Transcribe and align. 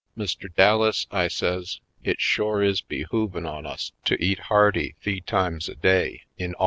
Mr. 0.17 0.51
Dallas," 0.55 1.05
I 1.11 1.27
says, 1.27 1.79
"it 2.03 2.19
shore 2.19 2.63
is 2.63 2.81
behoovin' 2.81 3.45
on 3.45 3.67
us 3.67 3.91
to 4.05 4.15
eat 4.19 4.39
hearty 4.39 4.95
th'ee 5.03 5.21
times 5.23 5.69
a 5.69 5.75
day 5.75 6.23
in 6.39 6.53
awder 6.55 6.55
48 6.55 6.55